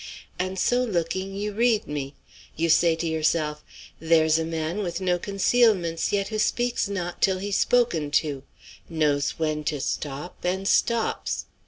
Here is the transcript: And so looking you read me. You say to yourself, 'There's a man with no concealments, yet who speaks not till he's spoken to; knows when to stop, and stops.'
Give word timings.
And 0.39 0.57
so 0.57 0.83
looking 0.83 1.35
you 1.35 1.53
read 1.53 1.85
me. 1.85 2.15
You 2.55 2.69
say 2.69 2.95
to 2.95 3.05
yourself, 3.05 3.63
'There's 3.99 4.39
a 4.39 4.43
man 4.45 4.79
with 4.79 4.99
no 4.99 5.19
concealments, 5.19 6.11
yet 6.11 6.29
who 6.29 6.39
speaks 6.39 6.89
not 6.89 7.21
till 7.21 7.37
he's 7.37 7.59
spoken 7.59 8.09
to; 8.25 8.41
knows 8.89 9.37
when 9.37 9.63
to 9.65 9.79
stop, 9.79 10.43
and 10.43 10.67
stops.' 10.67 11.45